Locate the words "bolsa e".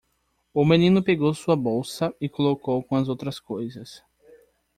1.55-2.27